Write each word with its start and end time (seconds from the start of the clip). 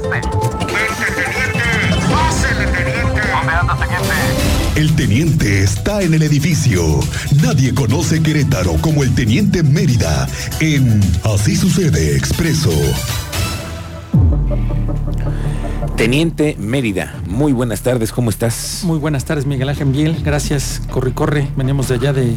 marcaste? 0.00 0.28
teniente! 1.14 2.10
¡Pásele, 2.10 2.66
teniente! 2.66 3.20
¿Dónde 3.30 3.52
anda, 3.52 3.76
teniente? 3.76 4.80
El 4.80 4.94
teniente 4.94 5.62
está 5.62 6.02
en 6.02 6.14
el 6.14 6.22
edificio. 6.22 7.00
Nadie 7.42 7.74
conoce 7.74 8.22
Querétaro 8.22 8.74
como 8.80 9.02
el 9.02 9.14
teniente 9.14 9.62
Mérida 9.62 10.28
en 10.60 11.00
Así 11.24 11.56
sucede 11.56 12.16
expreso. 12.16 12.70
Teniente 15.96 16.56
Mérida, 16.58 17.14
muy 17.26 17.52
buenas 17.52 17.80
tardes, 17.80 18.12
¿cómo 18.12 18.28
estás? 18.28 18.82
Muy 18.84 18.98
buenas 18.98 19.24
tardes, 19.24 19.46
Miguel 19.46 19.70
Ángel 19.70 19.88
Biel. 19.88 20.22
Gracias, 20.22 20.82
corre, 20.90 21.12
corre. 21.12 21.48
Veníamos 21.56 21.88
de 21.88 21.94
allá 21.94 22.12
de 22.12 22.36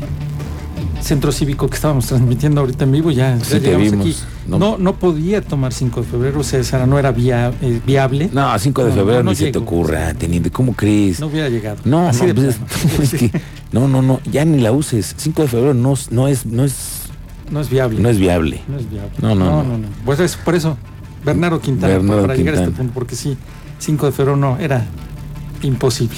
Centro 1.01 1.31
Cívico 1.31 1.67
que 1.67 1.75
estábamos 1.75 2.05
transmitiendo 2.07 2.61
ahorita 2.61 2.83
en 2.83 2.91
vivo. 2.91 3.09
Ya, 3.11 3.39
Sí, 3.43 3.59
llegamos 3.59 3.91
vimos. 3.91 4.05
aquí. 4.05 4.15
No. 4.47 4.59
No. 4.59 4.77
no, 4.77 4.95
podía 4.95 5.41
tomar 5.41 5.73
5 5.73 6.01
de 6.01 6.07
febrero, 6.07 6.39
o 6.41 6.43
sea, 6.43 6.59
esa 6.59 6.85
no 6.85 6.99
era 6.99 7.11
via- 7.11 7.51
eh, 7.61 7.79
viable. 7.85 8.29
No, 8.33 8.57
5 8.59 8.83
de 8.83 8.89
No, 8.89 8.95
febrero 8.95 9.23
no, 9.23 9.29
ni 9.31 9.35
se 9.35 9.51
te 9.51 9.57
ocurra, 9.57 10.13
teniente, 10.13 10.51
¿cómo 10.51 10.73
crees? 10.73 11.19
No 11.19 11.27
hubiera 11.27 11.49
llegado. 11.49 11.77
No, 11.85 12.07
Así 12.07 12.21
pues, 12.33 12.55
plano. 12.57 12.65
es 13.03 13.11
que- 13.11 13.31
no, 13.71 13.87
no, 13.87 14.01
no, 14.01 14.19
ya 14.31 14.43
ni 14.45 14.59
la 14.61 14.71
uses. 14.71 15.15
5 15.17 15.43
de 15.43 15.47
febrero 15.47 15.73
no, 15.73 15.93
es- 15.93 16.11
no 16.11 16.27
es, 16.27 16.45
no 16.45 16.63
es, 16.63 17.03
No 17.49 17.59
es 17.61 17.69
viable. 17.69 17.99
no 18.01 18.09
es 18.09 18.17
viable. 18.19 18.61
No 18.67 18.77
es 18.77 18.89
viable. 18.89 19.11
No, 19.21 19.35
no, 19.35 19.63
no. 19.63 19.79
Pues 20.05 20.19
es 20.19 20.35
por 20.35 20.53
eso, 20.55 20.77
Bernardo 21.25 21.59
Quintana, 21.61 21.93
Bernardo 21.93 22.21
para 22.23 22.35
llegar 22.35 22.55
a 22.55 22.59
este 22.59 22.71
punto, 22.71 22.93
porque 22.93 23.15
sí, 23.15 23.37
5 23.79 24.05
de 24.07 24.11
febrero 24.11 24.35
no, 24.37 24.57
era 24.59 24.85
imposible. 25.61 26.17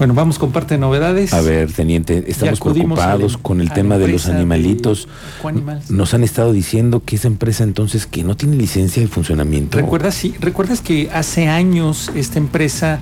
Bueno, 0.00 0.14
vamos 0.14 0.38
con 0.38 0.50
parte 0.50 0.74
de 0.74 0.78
novedades. 0.78 1.34
A 1.34 1.42
ver, 1.42 1.70
teniente, 1.72 2.24
estamos 2.26 2.58
preocupados 2.58 3.34
al- 3.34 3.42
con 3.42 3.60
el 3.60 3.70
tema 3.70 3.98
de 3.98 4.08
los 4.08 4.24
de 4.24 4.32
animalitos. 4.32 5.08
Coanimals. 5.42 5.90
Nos 5.90 6.14
han 6.14 6.24
estado 6.24 6.54
diciendo 6.54 7.02
que 7.04 7.16
esa 7.16 7.28
empresa 7.28 7.64
entonces 7.64 8.06
que 8.06 8.24
no 8.24 8.34
tiene 8.34 8.56
licencia 8.56 9.02
de 9.02 9.08
funcionamiento. 9.08 9.76
¿Recuerdas, 9.76 10.14
sí, 10.14 10.34
¿Recuerdas 10.40 10.80
que 10.80 11.10
hace 11.12 11.48
años 11.48 12.10
esta 12.14 12.38
empresa 12.38 12.98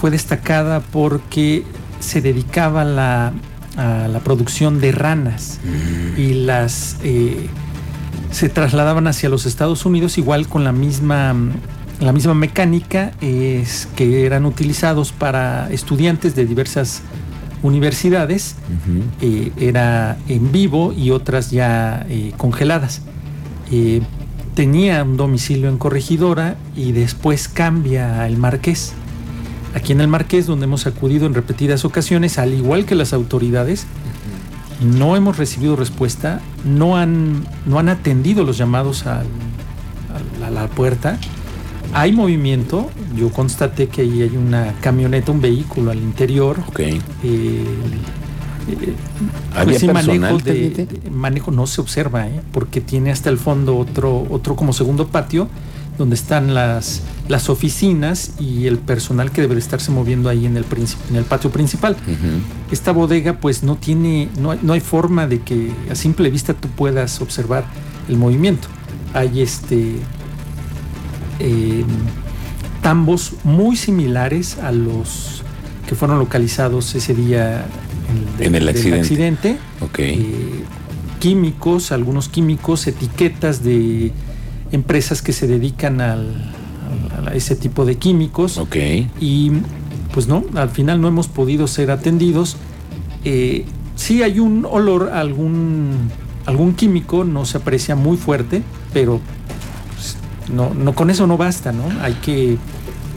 fue 0.00 0.12
destacada 0.12 0.78
porque 0.78 1.64
se 1.98 2.20
dedicaba 2.20 2.82
a 2.82 2.84
la, 2.84 3.32
a 3.76 4.06
la 4.06 4.20
producción 4.20 4.80
de 4.80 4.92
ranas 4.92 5.58
Mm. 5.64 6.20
y 6.20 6.34
las 6.34 6.98
eh, 7.02 7.48
se 8.30 8.48
trasladaban 8.48 9.08
hacia 9.08 9.28
los 9.28 9.44
Estados 9.44 9.84
Unidos 9.84 10.18
igual 10.18 10.46
con 10.46 10.62
la 10.62 10.70
misma 10.70 11.34
la 12.00 12.12
misma 12.12 12.34
mecánica 12.34 13.12
es 13.20 13.88
que 13.96 14.24
eran 14.24 14.44
utilizados 14.46 15.12
para 15.12 15.68
estudiantes 15.72 16.34
de 16.36 16.46
diversas 16.46 17.02
universidades 17.62 18.54
eh, 19.20 19.50
era 19.58 20.16
en 20.28 20.52
vivo 20.52 20.92
y 20.92 21.10
otras 21.10 21.50
ya 21.50 22.06
eh, 22.08 22.32
congeladas. 22.36 23.02
Eh, 23.72 24.00
tenía 24.54 25.02
un 25.02 25.16
domicilio 25.16 25.68
en 25.68 25.76
Corregidora 25.78 26.56
y 26.76 26.92
después 26.92 27.48
cambia 27.48 28.22
al 28.22 28.36
Marqués. 28.36 28.92
Aquí 29.74 29.92
en 29.92 30.00
el 30.00 30.08
Marqués, 30.08 30.46
donde 30.46 30.64
hemos 30.64 30.86
acudido 30.86 31.26
en 31.26 31.34
repetidas 31.34 31.84
ocasiones, 31.84 32.38
al 32.38 32.54
igual 32.54 32.84
que 32.86 32.94
las 32.94 33.12
autoridades, 33.12 33.86
no 34.80 35.16
hemos 35.16 35.36
recibido 35.36 35.74
respuesta, 35.76 36.40
no 36.64 36.96
han, 36.96 37.44
no 37.66 37.78
han 37.80 37.88
atendido 37.88 38.44
los 38.44 38.56
llamados 38.56 39.04
al- 39.06 39.26
al- 40.38 40.44
a 40.44 40.50
la 40.50 40.68
puerta. 40.68 41.18
Hay 41.92 42.12
movimiento, 42.12 42.90
yo 43.16 43.30
constaté 43.30 43.88
que 43.88 44.02
ahí 44.02 44.22
hay 44.22 44.36
una 44.36 44.74
camioneta, 44.80 45.32
un 45.32 45.40
vehículo 45.40 45.90
al 45.90 45.98
interior, 45.98 46.58
Ok. 46.68 46.80
eh, 46.80 46.94
eh, 47.24 47.64
¿Había 49.54 49.64
pues 49.64 49.80
sí, 49.80 49.88
manejo, 49.88 50.38
de, 50.38 50.86
manejo 51.10 51.50
no 51.50 51.66
se 51.66 51.80
observa, 51.80 52.26
¿eh? 52.26 52.40
porque 52.52 52.80
tiene 52.80 53.10
hasta 53.10 53.30
el 53.30 53.38
fondo 53.38 53.76
otro, 53.78 54.26
otro 54.30 54.56
como 54.56 54.72
segundo 54.72 55.08
patio 55.08 55.48
donde 55.96 56.14
están 56.14 56.54
las, 56.54 57.02
las 57.28 57.48
oficinas 57.50 58.32
y 58.38 58.66
el 58.66 58.78
personal 58.78 59.32
que 59.32 59.40
debe 59.40 59.54
de 59.54 59.60
estarse 59.60 59.90
moviendo 59.90 60.28
ahí 60.28 60.46
en 60.46 60.56
el, 60.56 60.64
en 61.10 61.16
el 61.16 61.24
patio 61.24 61.50
principal. 61.50 61.96
Esta 62.70 62.92
bodega 62.92 63.40
pues 63.40 63.64
no 63.64 63.74
tiene, 63.76 64.28
no 64.40 64.54
no 64.62 64.74
hay 64.74 64.80
forma 64.80 65.26
de 65.26 65.40
que 65.40 65.72
a 65.90 65.96
simple 65.96 66.30
vista 66.30 66.54
tú 66.54 66.68
puedas 66.68 67.20
observar 67.20 67.64
el 68.08 68.16
movimiento. 68.16 68.68
Hay 69.12 69.40
este 69.40 69.96
eh, 71.38 71.84
tambos 72.82 73.34
muy 73.44 73.76
similares 73.76 74.58
a 74.58 74.72
los 74.72 75.42
que 75.88 75.94
fueron 75.94 76.18
localizados 76.18 76.94
ese 76.94 77.14
día 77.14 77.66
en, 78.38 78.44
En 78.46 78.54
el 78.54 78.68
accidente. 78.68 79.00
accidente. 79.00 79.56
Ok. 79.80 79.98
Eh, 80.00 80.64
químicos, 81.20 81.92
algunos 81.92 82.28
químicos, 82.28 82.86
etiquetas 82.86 83.62
de 83.64 84.12
empresas 84.70 85.22
que 85.22 85.32
se 85.32 85.46
dedican 85.46 86.00
al- 86.00 86.52
al- 87.16 87.28
a 87.28 87.34
ese 87.34 87.56
tipo 87.56 87.84
de 87.84 87.96
químicos 87.96 88.58
ok. 88.58 88.76
y 89.20 89.50
pues 90.12 90.26
no, 90.28 90.44
al 90.54 90.70
final 90.70 91.00
no 91.00 91.08
hemos 91.08 91.26
podido 91.28 91.66
ser 91.66 91.90
atendidos. 91.90 92.56
Eh, 93.24 93.64
sí 93.96 94.22
hay 94.22 94.38
un 94.40 94.64
olor, 94.70 95.10
a 95.12 95.20
algún, 95.20 95.90
algún 96.46 96.74
químico, 96.74 97.24
no 97.24 97.44
se 97.44 97.58
aprecia 97.58 97.94
muy 97.96 98.16
fuerte, 98.16 98.62
pero 98.92 99.20
no, 100.52 100.72
no 100.74 100.94
con 100.94 101.10
eso 101.10 101.26
no 101.26 101.36
basta, 101.36 101.72
¿no? 101.72 101.84
Hay 102.02 102.14
que 102.14 102.52
eh, 102.52 102.58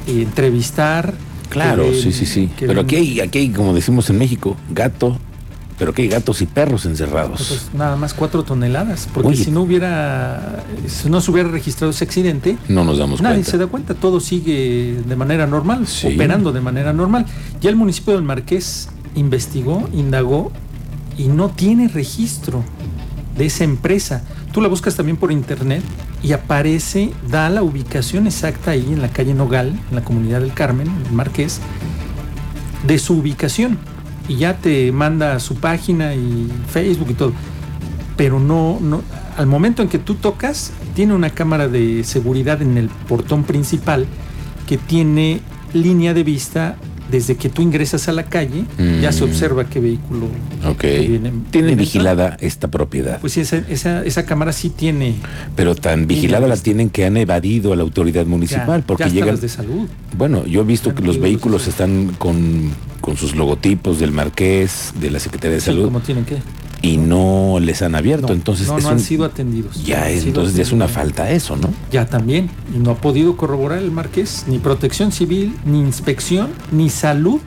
entrevistar. 0.07 1.13
Claro, 1.49 1.83
que 1.83 1.95
sí, 2.01 2.11
sí, 2.13 2.25
sí. 2.25 2.49
que 2.57 2.65
Pero 2.67 2.81
aquí 2.81 2.95
hay, 2.95 3.19
aquí 3.19 3.39
hay, 3.39 3.49
como 3.49 3.73
decimos 3.73 4.09
en 4.09 4.17
México, 4.17 4.55
gato, 4.69 5.17
pero 5.77 5.91
aquí 5.91 6.03
hay 6.03 6.07
gatos 6.07 6.41
y 6.41 6.45
perros 6.45 6.85
encerrados. 6.85 7.45
pues, 7.49 7.69
nada 7.73 7.97
más 7.97 8.13
cuatro 8.13 8.43
toneladas, 8.43 9.09
porque 9.13 9.29
Oye. 9.29 9.43
si 9.43 9.51
no 9.51 9.61
hubiera, 9.61 10.63
si 10.87 11.09
no 11.09 11.19
se 11.19 11.29
hubiera 11.31 11.49
registrado 11.49 11.91
ese 11.91 12.05
accidente, 12.05 12.57
No 12.69 12.85
nos 12.85 12.99
damos 12.99 13.19
Nadie 13.21 13.35
cuenta. 13.37 13.51
se 13.51 13.57
da 13.57 13.67
cuenta, 13.67 13.93
todo 13.95 14.19
sigue 14.21 15.01
de 15.05 15.15
manera 15.17 15.45
normal, 15.45 15.87
Sí. 15.87 16.13
operando 16.13 16.53
de 16.53 16.61
manera 16.61 16.93
normal. 16.93 17.25
Ya 17.59 17.69
el 17.69 17.75
municipio 17.75 18.13
del 18.13 18.23
Marqués 18.23 18.87
investigó, 19.15 19.89
indagó 19.93 20.53
y 21.17 21.27
no 21.27 21.49
tiene 21.49 21.89
registro 21.89 22.63
de 23.37 23.45
esa 23.47 23.65
empresa. 23.65 24.23
Tú 24.53 24.61
la 24.61 24.69
buscas 24.69 24.95
también 24.95 25.17
por 25.17 25.31
internet 25.33 25.81
y 26.23 26.33
aparece, 26.33 27.11
da 27.29 27.49
la 27.49 27.63
ubicación 27.63 28.27
exacta 28.27 28.71
ahí 28.71 28.85
en 28.91 29.01
la 29.01 29.09
calle 29.09 29.33
Nogal, 29.33 29.79
en 29.89 29.95
la 29.95 30.03
comunidad 30.03 30.41
del 30.41 30.53
Carmen, 30.53 30.87
en 30.87 31.05
el 31.07 31.11
Marqués, 31.11 31.59
de 32.85 32.99
su 32.99 33.17
ubicación. 33.17 33.77
Y 34.27 34.35
ya 34.37 34.57
te 34.57 34.91
manda 34.91 35.39
su 35.39 35.55
página 35.55 36.13
y 36.13 36.49
Facebook 36.67 37.09
y 37.09 37.13
todo. 37.15 37.33
Pero 38.17 38.39
no, 38.39 38.77
no, 38.79 39.01
al 39.37 39.47
momento 39.47 39.81
en 39.81 39.89
que 39.89 39.97
tú 39.97 40.15
tocas, 40.15 40.71
tiene 40.93 41.13
una 41.13 41.31
cámara 41.31 41.67
de 41.67 42.03
seguridad 42.03 42.61
en 42.61 42.77
el 42.77 42.89
portón 42.89 43.43
principal 43.43 44.05
que 44.67 44.77
tiene 44.77 45.41
línea 45.73 46.13
de 46.13 46.23
vista 46.23 46.75
desde 47.11 47.35
que 47.35 47.49
tú 47.49 47.61
ingresas 47.61 48.07
a 48.07 48.11
la 48.13 48.23
calle, 48.23 48.63
ya 49.01 49.11
se 49.11 49.25
Mm. 49.25 49.29
observa 49.29 49.65
qué 49.65 49.79
vehículo 49.79 50.27
Ok. 50.65 50.81
viene- 50.83 51.19
Tienen 51.19 51.41
viene 51.51 51.75
vigilada 51.75 52.37
esta 52.39 52.69
propiedad. 52.69 53.19
Pues 53.19 53.33
sí, 53.33 53.41
esa, 53.41 53.57
esa, 53.69 54.03
esa 54.05 54.25
cámara 54.25 54.53
sí 54.53 54.69
tiene 54.69 55.15
pero 55.55 55.75
tan 55.75 56.07
vigilada 56.07 56.47
la 56.47 56.55
tienen 56.57 56.89
que 56.89 57.05
han 57.05 57.17
evadido 57.17 57.73
a 57.73 57.75
la 57.75 57.83
autoridad 57.83 58.25
municipal 58.25 58.81
ya, 58.81 58.87
porque 58.87 59.03
ya 59.05 59.09
llegan. 59.09 59.29
las 59.29 59.41
de 59.41 59.49
salud. 59.49 59.87
Bueno, 60.17 60.45
yo 60.45 60.61
he 60.61 60.63
visto 60.63 60.95
que 60.95 61.03
los 61.03 61.19
vehículos 61.19 61.67
están 61.67 62.15
con, 62.17 62.71
con 63.01 63.17
sus 63.17 63.35
logotipos 63.35 63.99
del 63.99 64.11
Marqués, 64.11 64.93
de 64.99 65.11
la 65.11 65.19
Secretaría 65.19 65.55
de 65.55 65.61
Sí, 65.61 65.65
Salud, 65.67 65.85
como 65.85 65.99
tienen 65.99 66.23
que. 66.25 66.37
Y 66.81 66.97
no 66.97 67.57
les 67.61 67.81
han 67.81 67.95
abierto. 67.95 68.27
No, 68.27 68.33
entonces, 68.33 68.67
no, 68.67 68.79
no 68.79 68.87
han 68.89 68.95
un- 68.95 68.99
sido 68.99 69.25
atendidos. 69.25 69.83
ya 69.85 70.09
es, 70.09 70.25
entonces 70.25 70.55
ya 70.55 70.63
es 70.63 70.71
una 70.71 70.87
falta 70.87 71.29
eso, 71.31 71.55
¿no? 71.55 71.69
Ya 71.91 72.05
también. 72.07 72.49
Y 72.75 72.79
no 72.79 72.91
ha 72.91 72.95
podido 72.95 73.37
corroborar 73.37 73.77
el 73.79 73.91
Marqués, 73.91 74.45
ni 74.47 74.57
protección 74.59 75.11
civil, 75.11 75.55
ni 75.65 75.79
inspección, 75.79 76.49
ni 76.71 76.89
salud 76.89 77.39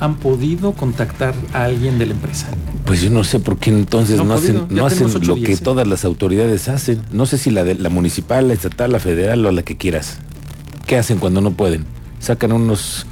han 0.00 0.16
podido 0.16 0.72
contactar 0.72 1.32
a 1.52 1.64
alguien 1.64 1.98
de 1.98 2.06
la 2.06 2.12
empresa. 2.14 2.48
Pues 2.84 3.02
yo 3.02 3.10
no 3.10 3.22
sé 3.22 3.38
por 3.38 3.58
qué 3.58 3.70
entonces 3.70 4.16
No 4.16 4.24
no, 4.24 4.32
ha 4.34 4.36
hacen, 4.38 4.62
no 4.70 4.84
hacen 4.86 5.12
lo 5.26 5.34
días, 5.36 5.46
que 5.46 5.52
¿eh? 5.52 5.58
todas 5.58 5.86
las 5.86 6.04
autoridades 6.04 6.68
hacen. 6.68 7.00
No 7.12 7.24
sé 7.26 7.38
si 7.38 7.50
la 7.52 7.62
de 7.62 7.76
la 7.76 7.88
municipal, 7.88 8.48
la 8.48 8.54
estatal, 8.54 8.90
la 8.90 8.98
federal 8.98 9.46
o 9.46 9.52
la 9.52 9.62
que 9.62 9.76
quieras. 9.76 10.18
¿Qué 10.86 10.96
hacen 10.96 11.18
cuando 11.18 11.40
no 11.40 11.52
pueden? 11.52 11.84
Sacan 12.18 12.50
unos 12.52 13.06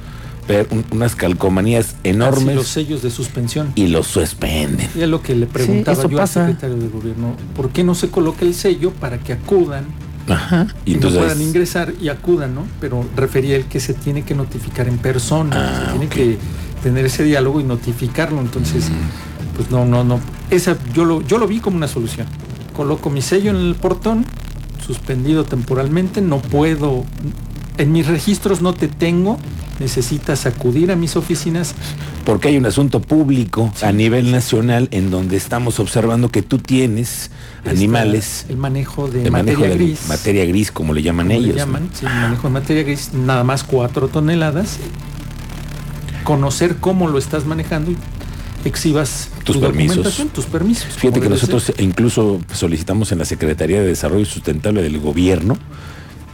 per- 0.47 0.67
un- 0.71 0.85
unas 0.91 1.15
calcomanías 1.15 1.87
Así 1.89 1.95
enormes 2.09 2.55
los 2.55 2.67
sellos 2.67 3.01
de 3.01 3.09
suspensión. 3.11 3.71
y 3.75 3.87
los 3.87 4.07
suspenden. 4.07 4.87
Y 4.95 5.01
es 5.01 5.09
lo 5.09 5.21
que 5.21 5.35
le 5.35 5.45
preguntaba 5.47 6.01
yo 6.07 6.17
pasa. 6.17 6.45
al 6.45 6.51
secretario 6.53 6.77
de 6.83 6.89
gobierno. 6.89 7.35
¿Por 7.55 7.69
qué 7.69 7.83
no 7.83 7.95
se 7.95 8.09
coloca 8.09 8.43
el 8.45 8.53
sello 8.53 8.91
para 8.91 9.17
que 9.19 9.33
acudan 9.33 9.85
Ajá. 10.27 10.67
y, 10.85 10.93
Y 10.93 10.95
no 10.95 11.09
puedan 11.09 11.41
ingresar 11.41 11.93
y 12.01 12.09
acudan, 12.09 12.55
¿no? 12.55 12.65
Pero 12.79 13.05
refería 13.15 13.55
él 13.55 13.65
que 13.65 13.79
se 13.79 13.93
tiene 13.93 14.23
que 14.23 14.35
notificar 14.35 14.87
en 14.87 14.97
persona, 14.97 15.55
Ah, 15.55 15.85
se 15.85 15.91
tiene 15.91 16.07
que 16.07 16.37
tener 16.83 17.05
ese 17.05 17.23
diálogo 17.23 17.59
y 17.59 17.63
notificarlo. 17.63 18.39
Entonces, 18.41 18.89
Mm. 18.89 19.55
pues 19.57 19.71
no, 19.71 19.85
no, 19.85 20.03
no. 20.03 20.19
Esa 20.49 20.77
yo 20.93 21.05
lo, 21.05 21.21
yo 21.21 21.37
lo 21.37 21.47
vi 21.47 21.59
como 21.59 21.77
una 21.77 21.87
solución. 21.87 22.27
Coloco 22.75 23.09
mi 23.09 23.21
sello 23.21 23.51
en 23.51 23.57
el 23.57 23.75
portón, 23.75 24.25
suspendido 24.85 25.43
temporalmente, 25.43 26.21
no 26.21 26.39
puedo, 26.41 27.03
en 27.77 27.91
mis 27.91 28.07
registros 28.07 28.61
no 28.61 28.73
te 28.73 28.87
tengo 28.87 29.37
necesitas 29.81 30.45
acudir 30.45 30.91
a 30.91 30.95
mis 30.95 31.15
oficinas. 31.17 31.75
Porque 32.23 32.47
hay 32.47 32.57
un 32.57 32.65
asunto 32.65 33.01
público 33.01 33.73
a 33.81 33.91
nivel 33.91 34.31
nacional 34.31 34.87
en 34.91 35.11
donde 35.11 35.35
estamos 35.35 35.79
observando 35.79 36.29
que 36.29 36.41
tú 36.41 36.59
tienes 36.59 37.31
animales. 37.65 38.45
El 38.47 38.57
manejo 38.57 39.09
de 39.09 39.25
el 39.25 39.31
materia 39.31 39.57
manejo 39.59 39.77
de 39.77 39.85
gris. 39.85 40.07
materia 40.07 40.45
gris, 40.45 40.71
como 40.71 40.93
le 40.93 41.01
llaman 41.01 41.27
como 41.27 41.39
le 41.39 41.49
ellos. 41.49 41.67
sí, 41.93 42.05
el 42.05 42.13
manejo 42.13 42.47
de 42.47 42.53
materia 42.53 42.83
gris, 42.83 43.11
nada 43.13 43.43
más 43.43 43.63
cuatro 43.63 44.07
toneladas. 44.07 44.77
Conocer 46.23 46.77
cómo 46.77 47.09
lo 47.09 47.17
estás 47.17 47.45
manejando 47.45 47.91
y 47.91 47.97
exhibas 48.63 49.29
Tus 49.43 49.55
tu 49.55 49.61
permisos. 49.61 50.15
tus 50.31 50.45
permisos. 50.45 50.93
Fíjate 50.93 51.19
que 51.19 51.29
nosotros 51.29 51.63
ser. 51.63 51.81
incluso 51.81 52.39
solicitamos 52.53 53.11
en 53.11 53.17
la 53.17 53.25
Secretaría 53.25 53.81
de 53.81 53.87
Desarrollo 53.87 54.25
Sustentable 54.25 54.83
del 54.83 54.99
Gobierno 54.99 55.57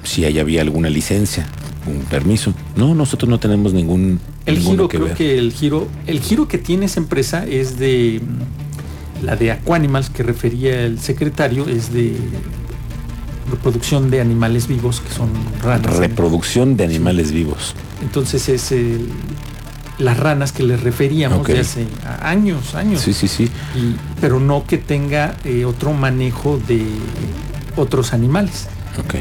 si 0.07 0.25
ahí 0.25 0.39
había 0.39 0.61
alguna 0.61 0.89
licencia, 0.89 1.47
un 1.87 1.99
permiso. 2.01 2.53
No, 2.75 2.93
nosotros 2.95 3.29
no 3.29 3.39
tenemos 3.39 3.73
ningún 3.73 4.19
El 4.45 4.59
giro, 4.59 4.87
que 4.87 4.97
creo 4.97 5.07
ver. 5.09 5.17
que 5.17 5.37
el 5.39 5.51
giro, 5.53 5.87
el 6.05 6.19
giro 6.21 6.47
que 6.47 6.57
tiene 6.57 6.85
esa 6.87 6.99
empresa 6.99 7.45
es 7.45 7.77
de 7.79 8.21
mm, 8.23 9.25
la 9.25 9.35
de 9.35 9.51
Aquanimals 9.51 10.09
que 10.09 10.23
refería 10.23 10.81
el 10.85 10.99
secretario, 10.99 11.67
es 11.67 11.91
de 11.91 12.15
reproducción 13.49 14.09
de 14.11 14.19
animales 14.21 14.67
vivos 14.67 14.99
que 15.01 15.13
son 15.13 15.29
ranas. 15.63 15.95
Reproducción 15.97 16.75
de 16.75 16.83
animales 16.83 17.31
vivos. 17.31 17.75
Entonces 18.01 18.49
es 18.49 18.71
el- 18.71 19.07
las 19.99 20.17
ranas 20.19 20.51
que 20.51 20.61
les 20.63 20.81
referíamos 20.81 21.47
de 21.47 21.59
hace 21.59 21.87
años, 22.21 22.75
años. 22.75 23.01
Sí, 23.01 23.13
sí, 23.13 23.27
sí. 23.27 23.45
Y- 23.75 23.95
pero 24.21 24.39
no 24.39 24.65
que 24.67 24.77
tenga 24.77 25.35
eh, 25.43 25.65
otro 25.65 25.93
manejo 25.93 26.59
de 26.67 26.85
otros 27.75 28.13
animales. 28.13 28.67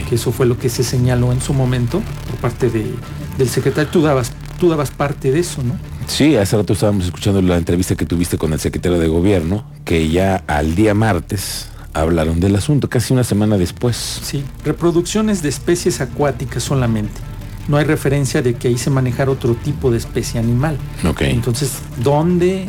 Que 0.08 0.14
eso 0.14 0.32
fue 0.32 0.46
lo 0.46 0.58
que 0.58 0.68
se 0.68 0.82
señaló 0.84 1.32
en 1.32 1.40
su 1.40 1.52
momento 1.54 2.02
por 2.30 2.36
parte 2.40 2.70
de- 2.70 2.94
del 3.38 3.48
secretario. 3.48 3.90
Tú 3.90 4.02
dabas, 4.02 4.32
tú 4.58 4.68
dabas 4.68 4.90
parte 4.90 5.30
de 5.32 5.40
eso, 5.40 5.62
¿no? 5.62 5.74
Sí, 6.06 6.36
hace 6.36 6.56
rato 6.56 6.72
estábamos 6.72 7.04
escuchando 7.06 7.42
la 7.42 7.56
entrevista 7.56 7.96
que 7.96 8.06
tuviste 8.06 8.38
con 8.38 8.52
el 8.52 8.60
secretario 8.60 8.98
de 8.98 9.08
Gobierno, 9.08 9.64
que 9.84 10.08
ya 10.08 10.44
al 10.46 10.74
día 10.76 10.94
martes 10.94 11.68
hablaron 11.94 12.38
del 12.40 12.54
asunto, 12.56 12.88
casi 12.88 13.12
una 13.12 13.24
semana 13.24 13.56
después. 13.58 14.20
Sí, 14.22 14.44
reproducciones 14.64 15.42
de 15.42 15.48
especies 15.48 16.00
acuáticas 16.00 16.62
solamente. 16.62 17.12
No 17.68 17.78
hay 17.78 17.84
referencia 17.84 18.42
de 18.42 18.54
que 18.54 18.68
ahí 18.68 18.78
se 18.78 18.90
manejar 18.90 19.28
otro 19.28 19.54
tipo 19.54 19.90
de 19.90 19.98
especie 19.98 20.38
animal. 20.38 20.76
Entonces, 21.32 21.72
¿dónde 22.04 22.66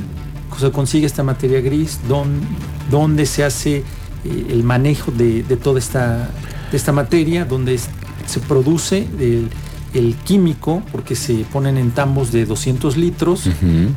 se 0.59 0.71
consigue 0.71 1.05
esta 1.05 1.21
materia 1.23 1.61
gris? 1.61 1.99
¿Dónde, 2.09 2.45
dónde 2.89 3.25
se 3.27 3.43
hace 3.43 3.83
eh, 4.25 4.45
el 4.49 4.63
manejo 4.63 5.11
de, 5.11 5.43
de 5.43 5.57
toda 5.57 5.77
esta, 5.77 6.29
de 6.71 6.77
esta 6.77 6.91
materia? 6.91 7.45
¿Dónde 7.45 7.73
es- 7.75 7.87
se 8.25 8.39
produce 8.39 9.07
el, 9.19 9.49
el 9.93 10.15
químico? 10.15 10.83
Porque 10.91 11.15
se 11.15 11.45
ponen 11.51 11.77
en 11.77 11.91
tambos 11.91 12.31
de 12.31 12.45
200 12.45 12.97
litros 12.97 13.49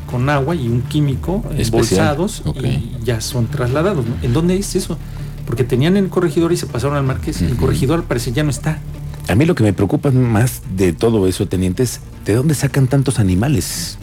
con 0.09 0.29
agua 0.29 0.55
y 0.55 0.67
un 0.67 0.81
químico 0.83 1.43
Especial. 1.57 2.15
embolsados 2.15 2.43
y 2.63 3.03
ya 3.03 3.21
son 3.21 3.47
trasladados. 3.47 4.05
¿no? 4.05 4.15
¿En 4.21 4.33
dónde 4.33 4.57
es 4.57 4.75
eso? 4.75 4.97
Porque 5.45 5.63
tenían 5.63 5.97
en 5.97 6.05
el 6.05 6.09
corregidor 6.09 6.53
y 6.53 6.57
se 6.57 6.65
pasaron 6.67 6.95
al 6.95 7.03
marqués. 7.03 7.41
El 7.41 7.53
Ujú. 7.53 7.61
corregidor 7.61 7.99
al 7.99 8.05
parecer 8.05 8.33
ya 8.33 8.43
no 8.43 8.49
está. 8.51 8.79
A 9.27 9.35
mí 9.35 9.45
lo 9.45 9.53
que 9.55 9.63
me 9.63 9.73
preocupa 9.73 10.11
más 10.11 10.61
de 10.75 10.93
todo 10.93 11.27
eso, 11.27 11.47
teniente, 11.47 11.83
es 11.83 11.99
de 12.25 12.33
dónde 12.35 12.53
sacan 12.55 12.87
tantos 12.87 13.19
animales. 13.19 13.97